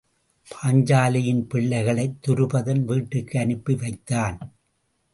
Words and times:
பாஞ்சாலியின் 0.47 1.41
பிள்ளைகளைத் 1.41 2.17
துருபதன் 2.27 2.83
வீட்டுக்கு 2.85 3.39
அனுப்பி 3.39 3.75
வைத்தான். 3.75 4.53